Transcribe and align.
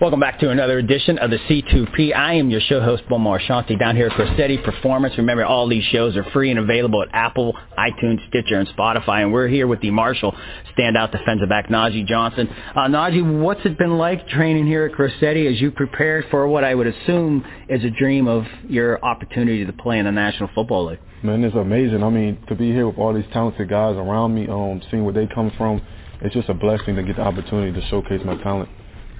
Welcome 0.00 0.20
back 0.20 0.38
to 0.38 0.50
another 0.50 0.78
edition 0.78 1.18
of 1.18 1.30
the 1.30 1.38
C2P. 1.38 2.14
I 2.14 2.34
am 2.34 2.50
your 2.50 2.60
show 2.60 2.80
host, 2.80 3.02
Bo 3.08 3.16
Marchionte, 3.16 3.76
down 3.80 3.96
here 3.96 4.06
at 4.06 4.12
Corsetti 4.12 4.62
Performance. 4.62 5.18
Remember, 5.18 5.44
all 5.44 5.68
these 5.68 5.82
shows 5.86 6.16
are 6.16 6.22
free 6.30 6.50
and 6.52 6.60
available 6.60 7.02
at 7.02 7.08
Apple, 7.12 7.52
iTunes, 7.76 8.24
Stitcher, 8.28 8.60
and 8.60 8.68
Spotify. 8.68 9.22
And 9.24 9.32
we're 9.32 9.48
here 9.48 9.66
with 9.66 9.80
the 9.80 9.90
Marshall 9.90 10.36
standout 10.78 11.10
defensive 11.10 11.48
back, 11.48 11.66
Nazeeh 11.66 12.06
Johnson. 12.06 12.48
Uh, 12.76 12.82
Nazeeh, 12.82 13.40
what's 13.42 13.62
it 13.64 13.76
been 13.76 13.98
like 13.98 14.28
training 14.28 14.68
here 14.68 14.84
at 14.84 14.92
Corsetti 14.92 15.52
as 15.52 15.60
you 15.60 15.72
prepare 15.72 16.24
for 16.30 16.46
what 16.46 16.62
I 16.62 16.76
would 16.76 16.86
assume 16.86 17.44
is 17.68 17.82
a 17.82 17.90
dream 17.90 18.28
of 18.28 18.44
your 18.68 19.04
opportunity 19.04 19.66
to 19.66 19.72
play 19.72 19.98
in 19.98 20.04
the 20.04 20.12
National 20.12 20.48
Football 20.54 20.90
League? 20.90 21.00
Man, 21.24 21.42
it's 21.42 21.56
amazing. 21.56 22.04
I 22.04 22.10
mean, 22.10 22.38
to 22.46 22.54
be 22.54 22.70
here 22.70 22.86
with 22.86 22.98
all 22.98 23.12
these 23.12 23.26
talented 23.32 23.68
guys 23.68 23.96
around 23.96 24.32
me, 24.32 24.46
um, 24.46 24.80
seeing 24.92 25.04
where 25.04 25.12
they 25.14 25.26
come 25.26 25.50
from, 25.58 25.82
it's 26.20 26.36
just 26.36 26.48
a 26.48 26.54
blessing 26.54 26.94
to 26.94 27.02
get 27.02 27.16
the 27.16 27.22
opportunity 27.22 27.72
to 27.72 27.84
showcase 27.88 28.20
my 28.24 28.40
talent. 28.44 28.68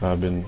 I've 0.00 0.20
been 0.20 0.46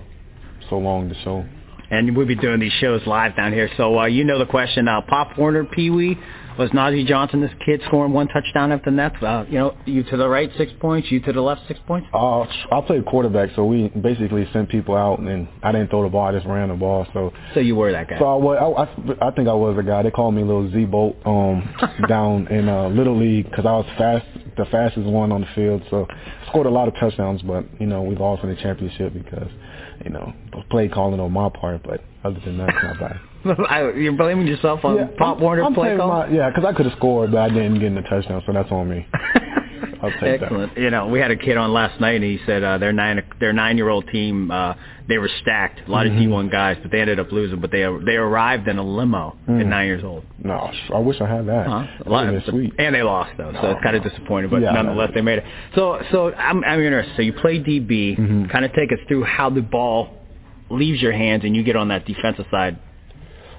so 0.70 0.78
long 0.78 1.08
to 1.08 1.14
show. 1.22 1.44
And 1.90 2.16
we'll 2.16 2.26
be 2.26 2.36
doing 2.36 2.60
these 2.60 2.72
shows 2.80 3.02
live 3.04 3.36
down 3.36 3.52
here. 3.52 3.68
So 3.76 3.98
uh, 3.98 4.06
you 4.06 4.22
know 4.22 4.38
the 4.38 4.46
question. 4.46 4.86
Uh, 4.86 5.00
Pop 5.02 5.36
Warner, 5.36 5.64
Pee 5.64 5.90
Wee, 5.90 6.16
was 6.60 6.70
Nazeeh 6.70 7.06
Johnson 7.06 7.40
this 7.40 7.50
kid 7.64 7.80
scoring 7.86 8.12
one 8.12 8.28
touchdown 8.28 8.70
after 8.70 8.94
that? 8.94 9.22
Uh, 9.22 9.44
you 9.48 9.58
know, 9.58 9.76
you 9.86 10.02
to 10.04 10.16
the 10.16 10.28
right 10.28 10.50
six 10.58 10.70
points, 10.78 11.10
you 11.10 11.20
to 11.20 11.32
the 11.32 11.41
left 11.41 11.62
six 11.66 11.80
points. 11.86 12.06
Uh, 12.12 12.41
I 12.42 12.80
played 12.86 13.06
quarterback, 13.06 13.50
so 13.56 13.64
we 13.64 13.88
basically 13.88 14.48
sent 14.52 14.68
people 14.68 14.94
out, 14.94 15.20
and 15.20 15.48
I 15.62 15.72
didn't 15.72 15.88
throw 15.88 16.02
the 16.02 16.08
ball. 16.08 16.26
I 16.26 16.32
just 16.32 16.46
ran 16.46 16.68
the 16.68 16.74
ball. 16.74 17.06
So 17.12 17.32
so 17.54 17.60
you 17.60 17.76
were 17.76 17.92
that 17.92 18.08
guy. 18.08 18.18
So 18.18 18.26
I 18.26 18.36
was. 18.36 18.88
I, 19.20 19.28
I 19.28 19.30
think 19.32 19.48
I 19.48 19.54
was 19.54 19.76
a 19.78 19.82
guy. 19.82 20.02
They 20.02 20.10
called 20.10 20.34
me 20.34 20.42
Little 20.42 20.70
Z 20.70 20.84
Bolt 20.84 21.16
um, 21.24 21.74
down 22.08 22.46
in 22.48 22.68
uh, 22.68 22.88
Little 22.88 23.18
League 23.18 23.48
because 23.48 23.64
I 23.66 23.72
was 23.72 23.86
fast, 23.96 24.26
the 24.61 24.70
fastest 24.70 25.06
one 25.06 25.33
on 25.33 25.41
the 25.41 25.48
field. 25.55 25.83
So 25.91 26.06
scored 26.48 26.66
a 26.66 26.70
lot 26.70 26.89
of 26.89 26.94
touchdowns, 26.94 27.42
but 27.42 27.64
you 27.80 27.86
know 27.86 28.03
we 28.03 28.14
lost 28.16 28.42
in 28.44 28.50
the 28.50 28.56
championship 28.56 29.12
because 29.12 29.48
you 30.05 30.11
know, 30.11 30.33
play 30.70 30.89
calling 30.89 31.20
on 31.20 31.33
my 31.33 31.48
part, 31.48 31.83
but 31.83 32.03
other 32.25 32.41
than 32.44 32.58
that, 32.58 32.69
it's 32.70 32.83
not 32.83 32.98
bad. 33.00 33.97
You're 33.97 34.12
blaming 34.12 34.47
yourself 34.47 34.84
on 34.84 34.97
yeah, 34.97 35.08
Pop 35.19 35.36
I'm, 35.36 35.42
Warner 35.42 35.64
I'm 35.64 35.75
play 35.75 35.97
call? 35.97 36.08
My, 36.08 36.28
yeah, 36.28 36.50
because 36.50 36.64
I 36.64 36.72
could 36.72 36.86
have 36.86 36.97
scored, 36.97 37.33
but 37.33 37.38
I 37.38 37.48
didn't 37.48 37.75
get 37.75 37.84
in 37.84 37.94
the 37.94 38.03
touchdown, 38.03 38.42
so 38.47 38.53
that's 38.53 38.70
on 38.70 38.88
me. 38.88 39.06
I'll 40.03 40.11
take 40.12 40.43
Excellent. 40.43 40.75
That. 40.75 40.81
You 40.81 40.91
know, 40.91 41.09
we 41.09 41.19
had 41.19 41.31
a 41.31 41.37
kid 41.37 41.56
on 41.56 41.73
last 41.73 42.01
night, 42.01 42.17
and 42.17 42.25
he 42.25 42.39
said 42.47 42.62
uh, 42.62 42.79
their 42.79 42.93
nine 42.93 43.23
their 43.39 43.53
nine 43.53 43.77
year 43.77 43.89
old 43.89 44.09
team 44.09 44.51
uh, 44.51 44.75
they 45.11 45.19
were 45.19 45.31
stacked, 45.43 45.89
a 45.89 45.91
lot 45.91 46.06
mm-hmm. 46.06 46.33
of 46.33 46.47
D1 46.47 46.53
guys, 46.53 46.79
but 46.81 46.93
they 46.93 47.01
ended 47.01 47.19
up 47.19 47.33
losing. 47.33 47.61
But 47.61 47.73
they 47.73 47.84
they 48.06 48.15
arrived 48.15 48.69
in 48.69 48.78
a 48.78 48.83
limo 48.83 49.37
mm. 49.47 49.61
at 49.61 49.67
nine 49.67 49.89
years 49.89 50.05
old. 50.05 50.25
No, 50.43 50.71
I 50.95 50.98
wish 50.98 51.21
I 51.21 51.28
had 51.28 51.47
that. 51.48 51.67
Uh-huh. 51.67 52.05
A 52.06 52.09
lot 52.09 52.33
of 52.33 52.43
sweet. 52.48 52.73
And 52.78 52.95
they 52.95 53.03
lost 53.03 53.33
though, 53.37 53.53
so 53.53 53.61
no, 53.61 53.71
it's 53.73 53.83
kind 53.83 53.97
of 53.97 54.05
disappointing. 54.05 54.50
But 54.50 54.62
yeah, 54.62 54.71
nonetheless, 54.71 55.10
they 55.12 55.21
made 55.21 55.39
it. 55.39 55.44
So 55.75 56.00
so 56.12 56.33
I'm 56.33 56.62
I'm 56.65 56.81
interested. 56.81 57.16
So 57.16 57.22
you 57.22 57.33
play 57.33 57.59
DB. 57.59 58.16
Mm-hmm. 58.19 58.44
Kind 58.50 58.65
of 58.65 58.72
take 58.72 58.93
us 58.93 58.99
through 59.09 59.25
how 59.25 59.50
the 59.50 59.62
ball 59.62 60.16
leaves 60.71 61.03
your 61.03 61.12
hands 61.12 61.43
and 61.44 61.56
you 61.56 61.65
get 61.65 61.75
on 61.75 61.89
that 61.89 62.06
defensive 62.06 62.47
side. 62.49 62.78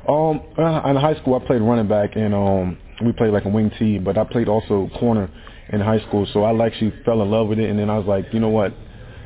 Um, 0.08 0.42
uh, 0.58 0.90
in 0.90 0.96
high 0.96 1.20
school, 1.22 1.36
I 1.36 1.46
played 1.46 1.62
running 1.62 1.88
back, 1.88 2.16
and 2.16 2.34
um, 2.34 2.78
we 3.06 3.12
played 3.12 3.34
like 3.34 3.44
a 3.44 3.50
wing 3.50 3.72
T. 3.78 4.00
But 4.00 4.18
I 4.18 4.24
played 4.24 4.48
also 4.48 4.90
corner 4.98 5.30
in 5.72 5.80
high 5.80 6.00
school, 6.08 6.28
so 6.34 6.44
I 6.44 6.66
actually 6.66 6.94
fell 7.06 7.22
in 7.22 7.32
love 7.32 7.48
with 7.48 7.60
it. 7.60 7.70
And 7.70 7.80
then 7.80 7.90
I 7.90 7.98
was 7.98 8.08
like, 8.08 8.34
you 8.34 8.40
know 8.40 8.50
what? 8.50 8.74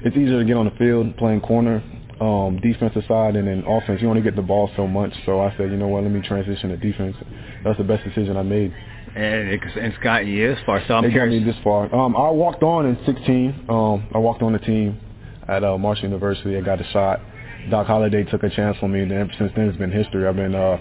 It's 0.04 0.16
easier 0.16 0.40
to 0.40 0.46
get 0.46 0.58
on 0.58 0.66
the 0.66 0.76
field 0.78 1.18
playing 1.18 1.42
corner, 1.42 1.84
um, 2.22 2.60
defensive 2.62 3.04
side, 3.08 3.36
and 3.36 3.48
then 3.48 3.64
offense. 3.68 4.02
You 4.02 4.10
only 4.10 4.22
get 4.22 4.36
the 4.36 4.42
ball 4.42 4.70
so 4.76 4.88
much. 4.88 5.12
So 5.26 5.42
I 5.42 5.56
said, 5.58 5.72
you 5.72 5.78
know 5.78 5.88
what? 5.88 6.04
Let 6.04 6.12
me 6.12 6.22
transition 6.22 6.70
to 6.70 6.78
defense. 6.78 7.16
That's 7.64 7.78
the 7.78 7.84
best 7.84 8.04
decision 8.04 8.38
I 8.38 8.44
made. 8.44 8.74
And 9.16 9.50
it's, 9.50 9.64
it's 9.76 9.98
gotten 10.04 10.28
you 10.28 10.54
this 10.54 10.64
far. 10.66 10.84
So 10.88 10.96
I'm 10.96 11.06
it 11.06 11.12
curious. 11.12 11.40
got 11.40 11.46
me 11.46 11.52
this 11.52 11.64
far. 11.64 11.94
Um, 11.96 12.16
I 12.16 12.30
walked 12.30 12.64
on 12.64 12.86
in 12.86 12.98
16. 13.06 13.66
Um, 13.70 14.10
I 14.14 14.18
walked 14.18 14.42
on 14.42 14.54
the 14.54 14.60
team 14.60 15.00
at 15.48 15.64
uh, 15.64 15.78
Marshall 15.78 16.06
University. 16.06 16.58
I 16.58 16.62
got 16.62 16.82
a 16.82 16.88
shot. 16.92 17.22
Doc 17.70 17.88
Holliday 17.88 18.24
took 18.26 18.44
a 18.44 18.50
chance 18.50 18.78
on 18.82 18.92
me, 18.92 19.02
and 19.02 19.12
ever 19.12 19.32
since 19.40 19.52
then 19.56 19.70
it's 19.70 19.78
been 19.78 19.92
history. 19.92 20.28
I've 20.28 20.36
been 20.36 20.54
uh, 20.54 20.78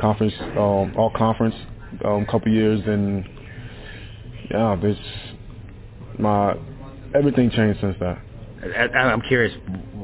conference, 0.00 0.32
um, 0.40 0.94
all 0.96 1.12
conference, 1.14 1.54
a 2.02 2.08
um, 2.08 2.26
couple 2.26 2.50
years, 2.50 2.80
and 2.86 3.28
yeah, 4.50 4.76
this 4.80 4.96
my 6.18 6.56
everything 7.14 7.50
changed 7.50 7.80
since 7.80 7.96
that. 8.00 8.18
I'm 8.94 9.22
curious. 9.22 9.52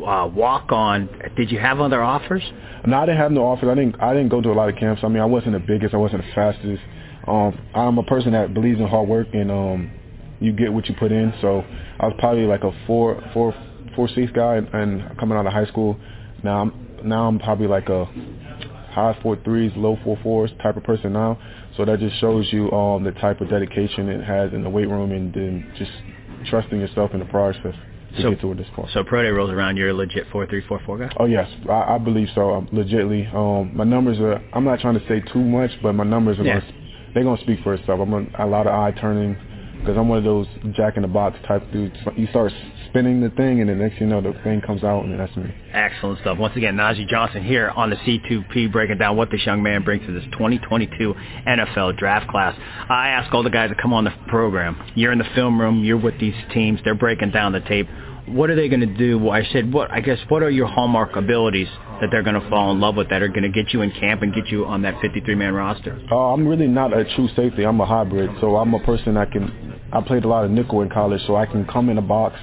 Uh, 0.05 0.29
walk 0.33 0.73
on. 0.73 1.09
Did 1.37 1.51
you 1.51 1.59
have 1.61 1.81
other 1.81 2.03
offers? 2.03 2.43
No, 2.87 2.99
I 2.99 3.07
didn't 3.07 3.19
have 3.19 3.33
no 3.33 3.45
offers. 3.45 3.69
I 3.69 3.75
didn't. 3.75 4.01
I 4.01 4.13
didn't 4.15 4.31
go 4.31 4.41
to 4.41 4.51
a 4.51 4.53
lot 4.53 4.69
of 4.69 4.77
camps. 4.77 5.03
I 5.05 5.09
mean, 5.09 5.23
I 5.23 5.27
wasn't 5.27 5.53
the 5.53 5.61
biggest. 5.61 5.95
I 5.95 5.97
wasn't 5.99 6.25
the 6.25 6.33
fastest. 6.35 6.83
Um, 7.27 7.59
I'm 7.75 7.99
a 7.99 8.03
person 8.03 8.33
that 8.33 8.55
believes 8.55 8.81
in 8.81 8.87
hard 8.87 9.09
work, 9.09 9.29
and 9.33 9.51
um, 9.51 9.91
you 10.41 10.53
get 10.53 10.73
what 10.73 10.89
you 10.89 10.95
put 10.99 11.13
in. 11.13 11.33
So 11.41 11.65
I 12.01 12.07
was 12.07 12.17
probably 12.19 12.47
like 12.47 12.65
a 12.65 12.73
four, 12.87 13.23
four, 13.33 13.55
four 13.95 14.09
six 14.09 14.33
guy, 14.33 14.57
and, 14.57 14.69
and 14.69 15.19
coming 15.19 15.39
out 15.39 15.47
of 15.47 15.53
high 15.53 15.67
school. 15.67 15.99
Now 16.43 16.63
I'm 16.63 16.89
now 17.05 17.29
I'm 17.29 17.39
probably 17.39 17.67
like 17.67 17.89
a 17.89 18.07
high 18.99 19.23
four 19.23 19.37
threes, 19.45 19.73
low 19.77 19.99
four 20.05 20.19
fours 20.23 20.51
type 20.63 20.77
of 20.77 20.85
person 20.85 21.13
now. 21.13 21.39
So 21.77 21.85
that 21.85 22.01
just 22.01 22.21
shows 22.21 22.53
you 22.53 22.71
um, 22.73 23.05
the 23.05 23.13
type 23.13 23.41
of 23.41 23.49
dedication 23.49 24.09
it 24.09 24.25
has 24.25 24.53
in 24.53 24.63
the 24.63 24.71
weight 24.71 24.89
room 24.89 25.13
and 25.13 25.33
then 25.33 25.73
just 25.79 25.91
trusting 26.51 26.79
yourself 26.79 27.13
in 27.15 27.21
the 27.21 27.27
process 27.27 27.75
to 28.17 28.23
so, 28.23 28.31
get 28.31 28.41
to 28.41 28.55
this 28.55 28.67
point. 28.75 28.91
So 28.93 29.05
pro 29.05 29.23
day 29.23 29.29
rolls 29.29 29.51
around, 29.51 29.77
you're 29.77 29.91
a 29.91 29.95
legit 29.95 30.27
four 30.33 30.47
three 30.47 30.63
four 30.67 30.81
four 30.85 30.99
guy. 30.99 31.11
Oh 31.19 31.27
yes, 31.27 31.49
I, 31.69 31.95
I 31.95 31.99
believe 31.99 32.29
so. 32.35 32.55
Um, 32.55 32.69
legitly, 32.73 33.33
um, 33.35 33.77
my 33.77 33.85
numbers 33.85 34.19
are. 34.19 34.43
I'm 34.53 34.65
not 34.65 34.81
trying 34.81 34.99
to 34.99 35.07
say 35.07 35.21
too 35.33 35.45
much, 35.45 35.71
but 35.83 35.93
my 35.93 36.05
numbers 36.05 36.39
are. 36.39 36.45
Yeah. 36.45 36.61
Gonna, 36.61 36.73
they're 37.15 37.25
gonna 37.25 37.41
speak 37.43 37.61
for 37.63 37.75
itself. 37.75 38.01
I'm 38.01 38.13
a, 38.13 38.45
a 38.45 38.47
lot 38.47 38.67
of 38.67 38.75
eye 38.75 38.93
turning 39.01 39.37
because 39.81 39.97
I'm 39.97 40.09
one 40.09 40.19
of 40.19 40.25
those 40.25 40.47
jack 40.75 40.97
in 40.97 41.03
the 41.03 41.09
box 41.09 41.37
type 41.47 41.63
dudes. 41.73 41.97
You 42.17 42.27
start 42.29 42.53
spinning 42.89 43.21
the 43.21 43.31
thing, 43.31 43.61
and 43.61 43.69
the 43.69 43.75
next 43.75 43.99
thing 43.99 44.09
you 44.09 44.15
know, 44.15 44.21
the 44.21 44.39
thing 44.43 44.61
comes 44.61 44.83
out, 44.85 45.05
and 45.05 45.19
that's 45.19 45.35
me. 45.37 45.53
Excellent 45.73 46.21
stuff. 46.21 46.39
Once 46.39 46.57
again, 46.57 46.77
Nazeeh 46.77 47.09
Johnson 47.09 47.45
here 47.45 47.71
on 47.71 47.91
the 47.91 47.97
C2P 47.97 48.73
breaking 48.73 48.99
down 48.99 49.17
what 49.17 49.31
this 49.31 49.45
young 49.45 49.63
man 49.63 49.83
brings 49.83 50.07
to 50.07 50.13
this 50.13 50.25
2022 50.33 51.15
NFL 51.47 51.97
draft 51.99 52.29
class. 52.29 52.59
I 52.89 53.09
ask 53.09 53.33
all 53.35 53.43
the 53.43 53.51
guys 53.51 53.71
that 53.71 53.79
come 53.81 53.93
on 53.93 54.05
the 54.05 54.15
program, 54.29 54.91
you're 54.95 55.13
in 55.13 55.19
the 55.19 55.29
film 55.35 55.61
room, 55.61 55.85
you're 55.85 55.99
with 55.99 56.19
these 56.19 56.35
teams, 56.53 56.81
they're 56.85 56.95
breaking 56.95 57.31
down 57.31 57.53
the 57.53 57.61
tape. 57.61 57.89
What 58.33 58.51
are 58.51 58.57
they 58.57 58.69
going 58.69 58.81
to 58.81 58.87
do? 58.87 59.19
Well, 59.19 59.33
I 59.33 59.45
said, 59.53 59.73
what? 59.73 59.91
I 59.91 60.01
guess, 60.01 60.19
what 60.29 60.43
are 60.43 60.51
your 60.51 60.67
hallmark 60.67 61.17
abilities 61.17 61.69
that 62.01 62.09
they're 62.11 62.23
going 62.23 62.41
to 62.41 62.49
fall 62.51 62.71
in 62.73 62.81
love 62.81 62.97
with 62.97 63.09
that 63.11 63.23
are 63.23 63.29
going 63.29 63.43
to 63.43 63.49
get 63.49 63.73
you 63.73 63.83
in 63.83 63.91
camp 63.93 64.23
and 64.23 64.35
get 64.35 64.49
you 64.49 64.67
on 64.67 64.83
that 64.83 64.95
53-man 64.97 65.55
roster? 65.55 66.01
Uh, 66.11 66.33
I'm 66.33 66.47
really 66.47 66.67
not 66.67 66.97
a 66.97 67.05
true 67.17 67.29
safety. 67.35 67.65
I'm 67.65 67.81
a 67.81 67.87
hybrid, 67.87 68.31
so 68.41 68.57
I'm 68.57 68.75
a 68.75 68.81
person 68.85 69.15
that 69.15 69.33
can. 69.33 69.81
I 69.93 70.03
played 70.03 70.25
a 70.25 70.29
lot 70.29 70.45
of 70.45 70.51
nickel 70.51 70.83
in 70.83 70.91
college, 70.91 71.23
so 71.27 71.37
I 71.37 71.47
can 71.47 71.67
come 71.67 71.89
in 71.89 71.99
a 71.99 72.03
box 72.03 72.39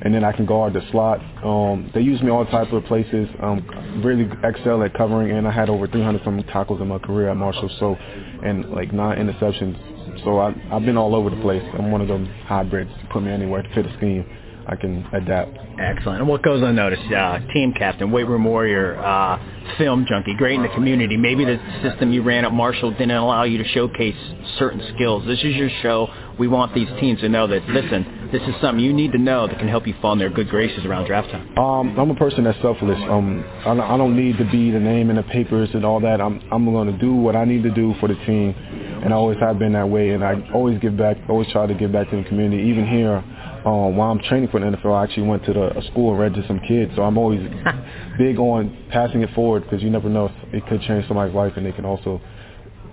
and 0.00 0.14
then 0.14 0.24
I 0.24 0.32
can 0.32 0.46
guard 0.46 0.74
the 0.74 0.82
slot. 0.90 1.20
Um, 1.44 1.90
they 1.94 2.00
use 2.00 2.22
me 2.22 2.30
all 2.30 2.44
types 2.46 2.70
of 2.72 2.84
places. 2.84 3.28
Um, 3.42 4.02
really 4.04 4.28
excel 4.44 4.82
at 4.82 4.94
covering, 4.94 5.36
and 5.36 5.46
I 5.46 5.50
had 5.50 5.68
over 5.68 5.86
300 5.88 6.22
some 6.24 6.42
tackles 6.44 6.80
in 6.80 6.88
my 6.88 6.98
career 6.98 7.30
at 7.30 7.36
Marshall, 7.36 7.70
so 7.80 7.96
and 8.44 8.70
like 8.70 8.92
nine 8.92 9.18
interceptions. 9.18 10.24
So 10.24 10.38
I, 10.38 10.54
I've 10.72 10.84
been 10.84 10.96
all 10.96 11.14
over 11.14 11.30
the 11.30 11.40
place. 11.40 11.62
I'm 11.74 11.90
one 11.90 12.00
of 12.00 12.08
them 12.08 12.26
hybrids. 12.46 12.90
Put 13.10 13.22
me 13.22 13.30
anywhere 13.30 13.62
to 13.62 13.74
fit 13.74 13.86
a 13.86 13.96
scheme. 13.96 14.24
I 14.68 14.76
can 14.76 15.06
adapt. 15.14 15.56
Excellent. 15.80 16.20
And 16.20 16.28
what 16.28 16.42
goes 16.42 16.62
unnoticed? 16.62 17.10
Uh, 17.10 17.38
team 17.54 17.72
captain, 17.72 18.10
weight 18.10 18.26
room 18.26 18.44
warrior, 18.44 18.98
uh, 18.98 19.38
film 19.78 20.04
junkie, 20.08 20.34
great 20.36 20.56
in 20.56 20.62
the 20.62 20.68
community. 20.70 21.16
Maybe 21.16 21.44
the 21.44 21.58
system 21.82 22.12
you 22.12 22.22
ran 22.22 22.44
at 22.44 22.52
Marshall 22.52 22.90
didn't 22.92 23.12
allow 23.12 23.44
you 23.44 23.58
to 23.58 23.68
showcase 23.68 24.16
certain 24.58 24.82
skills. 24.94 25.24
This 25.26 25.38
is 25.38 25.56
your 25.56 25.70
show. 25.80 26.08
We 26.38 26.48
want 26.48 26.74
these 26.74 26.88
teams 27.00 27.20
to 27.20 27.28
know 27.28 27.46
that, 27.46 27.66
listen, 27.68 28.28
this 28.30 28.42
is 28.42 28.54
something 28.60 28.84
you 28.84 28.92
need 28.92 29.12
to 29.12 29.18
know 29.18 29.46
that 29.48 29.58
can 29.58 29.68
help 29.68 29.86
you 29.86 29.94
fall 30.02 30.12
in 30.12 30.18
their 30.18 30.30
good 30.30 30.48
graces 30.48 30.84
around 30.84 31.06
draft 31.06 31.30
time. 31.30 31.56
Um, 31.58 31.98
I'm 31.98 32.10
a 32.10 32.14
person 32.14 32.44
that's 32.44 32.60
selfless. 32.60 32.98
Um, 33.08 33.42
I, 33.64 33.70
I 33.70 33.96
don't 33.96 34.16
need 34.16 34.36
to 34.38 34.44
be 34.50 34.70
the 34.70 34.78
name 34.78 35.10
in 35.10 35.16
the 35.16 35.22
papers 35.24 35.70
and 35.72 35.84
all 35.84 35.98
that. 36.00 36.20
I'm, 36.20 36.40
I'm 36.52 36.64
going 36.66 36.92
to 36.92 36.98
do 36.98 37.14
what 37.14 37.34
I 37.34 37.44
need 37.44 37.62
to 37.62 37.70
do 37.70 37.94
for 38.00 38.08
the 38.08 38.14
team, 38.26 38.54
and 39.02 39.12
I 39.12 39.16
always 39.16 39.38
have 39.40 39.58
been 39.58 39.72
that 39.72 39.88
way. 39.88 40.10
And 40.10 40.22
I 40.22 40.34
always 40.52 40.78
give 40.78 40.96
back, 40.96 41.16
always 41.28 41.48
try 41.50 41.66
to 41.66 41.74
give 41.74 41.90
back 41.90 42.10
to 42.10 42.16
the 42.22 42.28
community. 42.28 42.62
Even 42.68 42.86
here, 42.86 43.24
um, 43.68 43.96
while 43.96 44.10
I'm 44.10 44.20
training 44.20 44.48
for 44.48 44.60
the 44.60 44.66
NFL, 44.66 44.94
I 44.94 45.04
actually 45.04 45.26
went 45.26 45.44
to 45.44 45.52
the, 45.52 45.78
a 45.78 45.82
school 45.90 46.10
and 46.10 46.18
read 46.18 46.34
to 46.34 46.46
some 46.46 46.60
kids. 46.66 46.92
So 46.96 47.02
I'm 47.02 47.18
always 47.18 47.40
big 48.18 48.38
on 48.38 48.86
passing 48.90 49.22
it 49.22 49.30
forward 49.34 49.64
because 49.64 49.82
you 49.82 49.90
never 49.90 50.08
know 50.08 50.26
if 50.26 50.54
it 50.54 50.66
could 50.68 50.80
change 50.82 51.06
somebody's 51.06 51.34
life, 51.34 51.52
and 51.56 51.66
they 51.66 51.72
can 51.72 51.84
also 51.84 52.20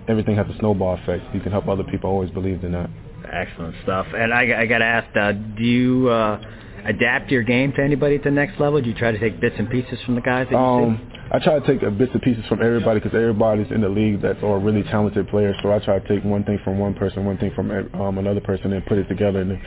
everything 0.08 0.36
has 0.36 0.46
a 0.48 0.58
snowball 0.58 0.98
effect. 1.02 1.34
You 1.34 1.40
can 1.40 1.52
help 1.52 1.68
other 1.68 1.84
people. 1.84 2.10
I 2.10 2.12
always 2.12 2.30
believed 2.30 2.64
in 2.64 2.72
that. 2.72 2.90
Excellent 3.32 3.74
stuff. 3.82 4.06
And 4.14 4.32
I, 4.32 4.62
I 4.62 4.66
got 4.66 4.78
to 4.78 4.84
ask, 4.84 5.16
uh, 5.16 5.32
do 5.32 5.64
you 5.64 6.08
uh, 6.08 6.40
adapt 6.84 7.30
your 7.30 7.42
game 7.42 7.72
to 7.72 7.82
anybody 7.82 8.16
at 8.16 8.24
the 8.24 8.30
next 8.30 8.60
level? 8.60 8.80
Do 8.80 8.88
you 8.88 8.94
try 8.94 9.10
to 9.10 9.18
take 9.18 9.40
bits 9.40 9.56
and 9.58 9.68
pieces 9.68 9.98
from 10.04 10.14
the 10.14 10.20
guys 10.20 10.46
that 10.50 10.52
you 10.52 10.58
um, 10.58 11.10
see? 11.10 11.15
I 11.32 11.38
try 11.40 11.58
to 11.58 11.66
take 11.66 11.82
a 11.82 11.90
bits 11.90 12.12
and 12.12 12.22
pieces 12.22 12.44
from 12.48 12.62
everybody 12.62 13.00
because 13.00 13.16
everybody's 13.16 13.70
in 13.72 13.80
the 13.80 13.88
league 13.88 14.22
that's 14.22 14.38
all 14.42 14.58
really 14.58 14.84
talented 14.84 15.28
players. 15.28 15.56
So 15.62 15.72
I 15.72 15.80
try 15.80 15.98
to 15.98 16.08
take 16.08 16.24
one 16.24 16.44
thing 16.44 16.58
from 16.62 16.78
one 16.78 16.94
person, 16.94 17.24
one 17.24 17.38
thing 17.38 17.52
from 17.54 17.70
um, 17.94 18.18
another 18.18 18.40
person, 18.40 18.72
and 18.72 18.84
put 18.86 18.98
it 18.98 19.08
together. 19.08 19.40
And 19.40 19.58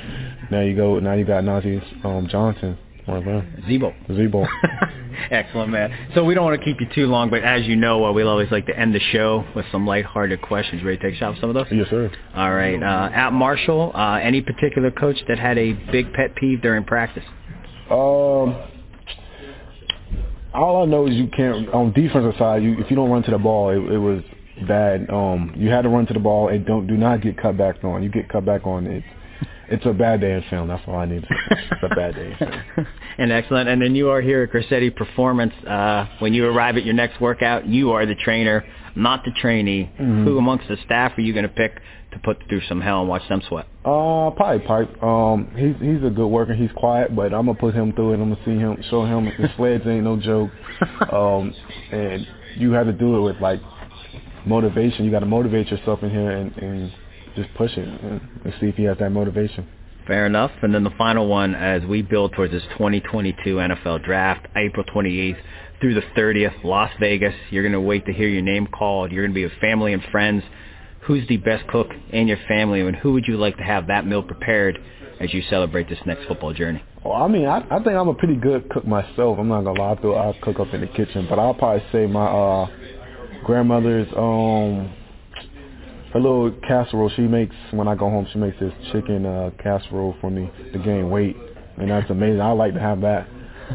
now 0.51 0.61
you 0.61 0.75
go. 0.75 0.99
Now 0.99 1.13
you 1.13 1.25
got 1.25 1.43
Nazeeh 1.43 2.05
um, 2.05 2.27
Johnson. 2.29 2.77
Zebo. 3.07 4.09
Zebo. 4.09 4.47
Excellent, 5.31 5.71
man. 5.71 5.91
So 6.13 6.23
we 6.23 6.33
don't 6.33 6.45
want 6.45 6.59
to 6.59 6.63
keep 6.63 6.79
you 6.79 6.87
too 6.93 7.07
long, 7.07 7.29
but 7.29 7.43
as 7.43 7.65
you 7.65 7.75
know, 7.75 8.05
uh, 8.05 8.11
we'll 8.11 8.29
always 8.29 8.51
like 8.51 8.65
to 8.67 8.77
end 8.77 8.93
the 8.93 8.99
show 9.11 9.43
with 9.55 9.65
some 9.71 9.85
lighthearted 9.85 10.41
questions. 10.41 10.83
Ready 10.83 10.97
to 10.97 11.03
take 11.03 11.15
a 11.15 11.17
shot 11.17 11.31
with 11.31 11.41
some 11.41 11.49
of 11.49 11.55
those? 11.55 11.65
Yes, 11.71 11.87
sir. 11.89 12.11
All 12.35 12.53
right. 12.53 12.81
Uh, 12.81 13.09
at 13.13 13.33
Marshall, 13.33 13.91
uh, 13.95 14.15
any 14.15 14.41
particular 14.41 14.91
coach 14.91 15.17
that 15.27 15.39
had 15.39 15.57
a 15.57 15.73
big 15.91 16.13
pet 16.13 16.35
peeve 16.35 16.61
during 16.61 16.83
practice? 16.83 17.23
Um, 17.89 18.55
all 20.53 20.83
I 20.83 20.85
know 20.85 21.07
is 21.07 21.13
you 21.15 21.27
can't 21.27 21.69
on 21.73 21.91
defensive 21.93 22.33
side. 22.37 22.63
You 22.63 22.79
if 22.79 22.89
you 22.89 22.95
don't 22.95 23.09
run 23.09 23.23
to 23.23 23.31
the 23.31 23.37
ball, 23.37 23.69
it, 23.69 23.93
it 23.93 23.97
was 23.97 24.23
bad. 24.67 25.09
Um, 25.09 25.53
you 25.55 25.69
had 25.69 25.83
to 25.83 25.89
run 25.89 26.05
to 26.07 26.13
the 26.13 26.19
ball 26.19 26.49
and 26.49 26.65
don't 26.65 26.87
do 26.87 26.97
not 26.97 27.21
get 27.21 27.37
cut 27.37 27.57
back 27.57 27.83
on. 27.83 28.03
You 28.03 28.09
get 28.09 28.29
cut 28.29 28.45
back 28.45 28.65
on, 28.65 28.87
it's 28.87 29.05
it's 29.71 29.85
a 29.85 29.93
bad 29.93 30.21
day 30.21 30.33
in 30.33 30.43
film. 30.49 30.67
That's 30.67 30.83
all 30.87 30.95
I 30.95 31.05
need. 31.05 31.25
It's 31.25 31.83
a 31.83 31.95
bad 31.95 32.15
day 32.15 32.31
in 32.31 32.37
film. 32.37 32.87
and 33.17 33.31
excellent. 33.31 33.69
And 33.69 33.81
then 33.81 33.95
you 33.95 34.09
are 34.09 34.21
here 34.21 34.43
at 34.43 34.51
Corsetti 34.51 34.95
Performance. 34.95 35.53
Uh, 35.65 36.07
when 36.19 36.33
you 36.33 36.45
arrive 36.45 36.77
at 36.77 36.85
your 36.85 36.93
next 36.93 37.19
workout, 37.21 37.65
you 37.65 37.91
are 37.91 38.05
the 38.05 38.15
trainer, 38.15 38.65
not 38.95 39.23
the 39.25 39.31
trainee. 39.39 39.91
Mm-hmm. 39.99 40.25
Who 40.25 40.37
amongst 40.37 40.67
the 40.67 40.77
staff 40.85 41.17
are 41.17 41.21
you 41.21 41.33
going 41.33 41.47
to 41.47 41.49
pick 41.49 41.79
to 42.11 42.19
put 42.19 42.37
through 42.49 42.61
some 42.67 42.81
hell 42.81 43.01
and 43.01 43.09
watch 43.09 43.27
them 43.29 43.41
sweat? 43.47 43.67
Uh, 43.85 44.31
probably 44.31 44.65
Pipe. 44.65 45.03
Um, 45.03 45.51
he's 45.55 45.75
he's 45.79 46.03
a 46.03 46.09
good 46.09 46.27
worker. 46.27 46.53
He's 46.53 46.71
quiet, 46.75 47.15
but 47.15 47.33
I'm 47.33 47.45
gonna 47.45 47.53
put 47.53 47.75
him 47.75 47.93
through 47.93 48.13
it. 48.13 48.19
I'm 48.19 48.33
gonna 48.33 48.45
see 48.45 48.57
him, 48.57 48.81
show 48.89 49.05
him 49.05 49.25
the 49.25 49.49
sleds 49.57 49.85
ain't 49.85 50.03
no 50.03 50.17
joke. 50.17 50.49
Um, 51.13 51.53
and 51.91 52.27
you 52.57 52.71
have 52.71 52.87
to 52.87 52.93
do 52.93 53.17
it 53.17 53.21
with 53.21 53.41
like 53.41 53.61
motivation. 54.45 55.05
You 55.05 55.11
got 55.11 55.19
to 55.19 55.25
motivate 55.25 55.67
yourself 55.67 56.01
in 56.03 56.09
here 56.09 56.31
and, 56.31 56.55
and 56.57 56.91
just 57.41 57.53
push 57.55 57.71
it 57.77 57.87
and, 57.87 58.21
and 58.43 58.53
see 58.59 58.67
if 58.67 58.75
he 58.75 58.83
has 58.83 58.97
that 58.99 59.11
motivation. 59.11 59.67
Fair 60.07 60.25
enough. 60.25 60.51
And 60.61 60.73
then 60.73 60.83
the 60.83 60.93
final 60.97 61.27
one, 61.27 61.53
as 61.53 61.83
we 61.83 62.01
build 62.01 62.33
towards 62.33 62.51
this 62.51 62.63
2022 62.73 63.55
NFL 63.55 64.03
Draft, 64.03 64.47
April 64.55 64.83
28th 64.83 65.37
through 65.79 65.93
the 65.93 66.01
30th, 66.17 66.63
Las 66.63 66.91
Vegas. 66.99 67.33
You're 67.51 67.63
going 67.63 67.73
to 67.73 67.81
wait 67.81 68.05
to 68.05 68.13
hear 68.13 68.27
your 68.27 68.41
name 68.41 68.67
called. 68.67 69.11
You're 69.11 69.23
going 69.23 69.31
to 69.31 69.35
be 69.35 69.43
with 69.43 69.53
family 69.61 69.93
and 69.93 70.03
friends. 70.11 70.43
Who's 71.03 71.27
the 71.27 71.37
best 71.37 71.67
cook 71.67 71.87
in 72.11 72.27
your 72.27 72.37
family, 72.47 72.81
and 72.81 72.95
who 72.95 73.13
would 73.13 73.25
you 73.27 73.37
like 73.37 73.57
to 73.57 73.63
have 73.63 73.87
that 73.87 74.05
meal 74.05 74.21
prepared 74.21 74.77
as 75.19 75.33
you 75.33 75.41
celebrate 75.49 75.89
this 75.89 75.99
next 76.05 76.27
football 76.27 76.53
journey? 76.53 76.83
Well, 77.03 77.13
I 77.13 77.27
mean, 77.27 77.45
I, 77.45 77.59
I 77.69 77.77
think 77.81 77.95
I'm 77.95 78.09
a 78.09 78.13
pretty 78.13 78.35
good 78.35 78.69
cook 78.69 78.85
myself. 78.85 79.39
I'm 79.39 79.47
not 79.47 79.63
gonna 79.63 79.79
lie, 79.79 79.97
I'll 80.19 80.35
cook 80.41 80.59
up 80.59 80.73
in 80.73 80.81
the 80.81 80.87
kitchen, 80.87 81.25
but 81.29 81.39
I'll 81.39 81.53
probably 81.53 81.83
say 81.91 82.05
my 82.05 82.25
uh, 82.25 82.67
grandmother's 83.45 84.07
um 84.15 84.93
her 86.13 86.19
little 86.19 86.51
casserole 86.67 87.09
she 87.15 87.23
makes 87.23 87.55
when 87.71 87.87
I 87.87 87.95
go 87.95 88.09
home. 88.09 88.27
She 88.33 88.39
makes 88.39 88.59
this 88.59 88.73
chicken 88.91 89.25
uh, 89.25 89.51
casserole 89.61 90.15
for 90.21 90.29
me 90.29 90.49
to 90.73 90.79
gain 90.79 91.09
weight, 91.09 91.37
and 91.77 91.89
that's 91.91 92.09
amazing. 92.09 92.41
I 92.41 92.51
like 92.51 92.73
to 92.73 92.79
have 92.79 93.01
that, 93.01 93.27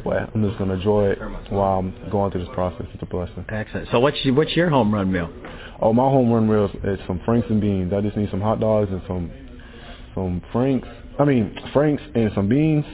but 0.03 0.31
I'm 0.35 0.43
just 0.47 0.59
gonna 0.59 0.75
enjoy 0.75 1.11
it 1.11 1.19
while 1.51 1.79
I'm 1.79 2.11
going 2.11 2.33
through 2.33 2.45
this 2.45 2.55
process. 2.55 2.87
It's 2.93 3.03
a 3.03 3.07
blessing. 3.07 3.45
Excellent. 3.49 3.89
So 3.93 4.01
what's 4.01 4.17
your, 4.25 4.35
what's 4.35 4.55
your 4.57 4.69
home 4.71 4.93
run 4.93 5.13
meal? 5.13 5.31
Oh, 5.81 5.93
my 5.93 6.05
home 6.05 6.33
run 6.33 6.49
meal 6.49 6.71
is 6.85 6.99
some 7.07 7.21
Franks 7.25 7.49
and 7.51 7.61
beans. 7.61 7.93
I 7.93 8.01
just 8.01 8.17
need 8.17 8.31
some 8.31 8.41
hot 8.41 8.61
dogs 8.61 8.91
and 8.91 9.03
some 9.07 9.31
some 10.15 10.43
Franks. 10.53 10.89
I 11.19 11.25
mean 11.25 11.57
Franks 11.73 12.03
and 12.15 12.31
some 12.35 12.49
beans. 12.49 12.85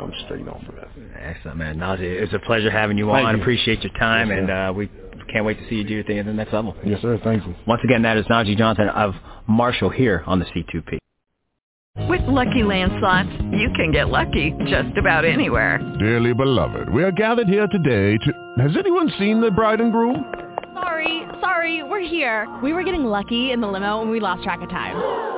I'm 0.00 0.12
straight 0.24 0.46
on 0.48 0.64
for 0.64 0.72
that. 0.72 0.88
Excellent, 1.20 1.56
man. 1.58 1.76
Nazeeh, 1.78 2.22
it's 2.22 2.32
a 2.32 2.38
pleasure 2.38 2.70
having 2.70 2.98
you 2.98 3.06
Thank 3.10 3.26
on. 3.26 3.36
you. 3.36 3.40
Appreciate 3.42 3.82
your 3.82 3.92
time, 3.98 4.28
Yes, 4.30 4.38
and 4.38 4.50
uh, 4.50 4.72
we 4.74 4.90
can't 5.32 5.44
wait 5.44 5.58
to 5.58 5.68
see 5.68 5.76
you 5.76 5.84
do 5.84 5.94
your 5.94 6.04
thing 6.04 6.18
at 6.18 6.26
the 6.26 6.32
next 6.32 6.52
level. 6.52 6.74
Yes, 6.84 7.00
sir. 7.02 7.20
Thank 7.22 7.46
you. 7.46 7.54
Once 7.66 7.82
again, 7.84 8.02
that 8.02 8.16
is 8.16 8.26
Nazeeh 8.26 8.56
Johnson 8.56 8.88
of 8.88 9.14
Marshall 9.46 9.90
here 9.90 10.22
on 10.26 10.38
the 10.38 10.46
C2P. 10.46 10.98
With 12.08 12.20
Lucky 12.22 12.62
Land 12.62 12.92
slots, 13.00 13.28
you 13.52 13.70
can 13.74 13.90
get 13.90 14.08
lucky 14.08 14.54
just 14.66 14.96
about 14.96 15.24
anywhere. 15.24 15.78
Dearly 15.98 16.32
beloved, 16.32 16.88
we 16.90 17.02
are 17.02 17.10
gathered 17.10 17.48
here 17.48 17.66
today 17.66 18.16
to... 18.18 18.62
Has 18.62 18.76
anyone 18.78 19.10
seen 19.18 19.40
the 19.40 19.50
bride 19.50 19.80
and 19.80 19.90
groom? 19.92 20.24
Sorry, 20.74 21.24
sorry, 21.40 21.82
we're 21.82 22.00
here. 22.00 22.46
We 22.62 22.72
were 22.72 22.84
getting 22.84 23.04
lucky 23.04 23.50
in 23.50 23.60
the 23.60 23.66
limo 23.66 24.00
and 24.02 24.10
we 24.10 24.20
lost 24.20 24.44
track 24.44 24.60
of 24.62 24.68
time. 24.70 25.37